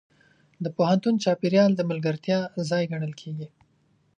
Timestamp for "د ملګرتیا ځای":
1.75-2.83